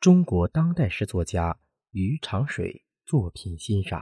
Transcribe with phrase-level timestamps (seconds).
[0.00, 1.58] 中国当代诗作家
[1.90, 4.00] 余长水作品欣赏。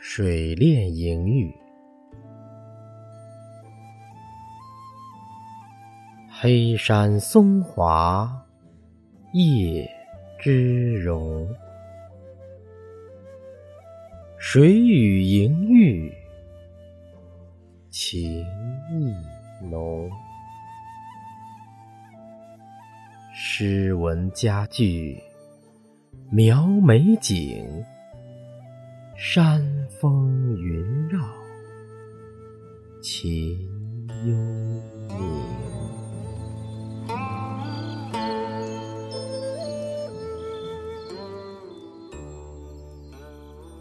[0.00, 1.54] 水恋银玉，
[6.30, 8.46] 黑山松华
[9.34, 9.86] 叶
[10.38, 11.48] 之容，
[14.38, 16.12] 水与盈玉
[17.90, 18.40] 情
[18.92, 19.12] 意
[19.68, 20.08] 浓。
[23.34, 25.20] 诗文佳句
[26.30, 27.84] 描美景。
[29.16, 31.18] 山峰云绕，
[33.02, 33.58] 情
[34.24, 34.32] 幽
[35.08, 35.57] 冥。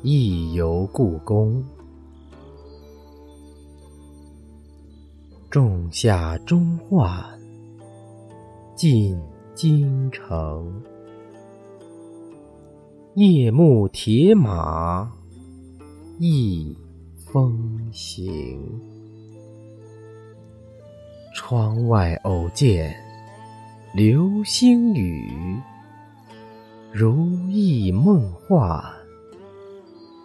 [0.09, 1.61] 忆游故宫，
[5.49, 7.21] 仲夏中换
[8.73, 9.19] 进
[9.53, 10.81] 京城，
[13.15, 15.11] 夜幕铁马。
[16.19, 16.73] 忆
[17.17, 18.57] 风行，
[21.35, 22.95] 窗外偶见
[23.93, 25.59] 流星雨，
[26.93, 28.81] 如意梦幻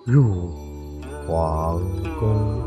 [0.04, 0.48] 入
[1.24, 1.80] 皇
[2.18, 2.60] 宫。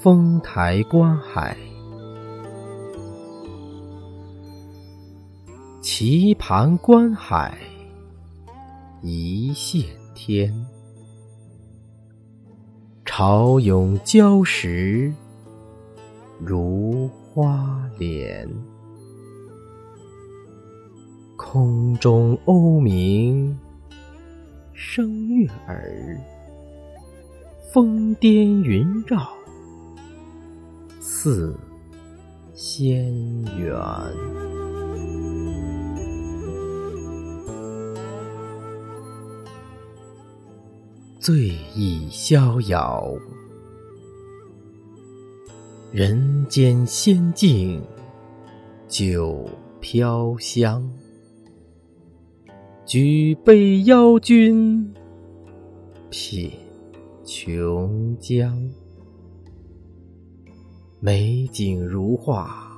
[0.00, 1.56] 丰台观海。
[5.80, 7.58] 棋盘观海，
[9.02, 9.84] 一线
[10.14, 10.52] 天；
[13.04, 15.12] 潮涌礁石，
[16.38, 18.48] 如花莲。
[21.44, 23.58] 空中鸥鸣，
[24.72, 26.16] 声悦耳；
[27.72, 29.28] 峰巅云绕，
[31.00, 31.54] 似
[32.54, 33.12] 仙
[33.58, 33.76] 缘。
[41.18, 43.12] 醉意逍遥，
[45.90, 47.84] 人间仙境
[48.88, 49.50] 酒
[49.80, 50.88] 飘香。
[52.84, 54.92] 举杯邀君
[56.10, 56.50] 品
[57.24, 58.52] 琼浆，
[61.00, 62.70] 美景如画，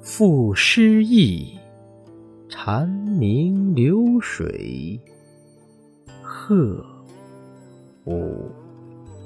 [0.00, 1.58] 赋诗意，
[2.48, 4.98] 蝉鸣流水，
[6.22, 6.84] 鹤。
[8.06, 8.50] 雾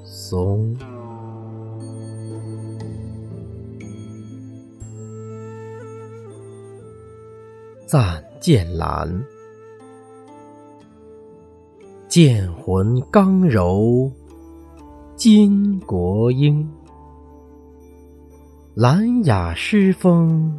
[0.04, 0.76] 松，
[7.86, 9.08] 赞剑兰，
[12.16, 14.10] 剑魂刚柔
[15.18, 16.66] 巾帼英，
[18.74, 20.50] 兰雅诗风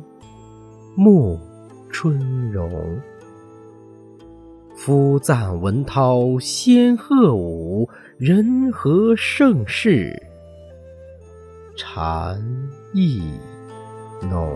[0.95, 1.35] 沐
[1.89, 2.69] 春容。
[4.75, 7.89] 夫赞文涛仙鹤舞，
[8.19, 10.15] 人和盛世
[11.75, 12.39] 禅
[12.93, 13.31] 意
[14.29, 14.47] 浓。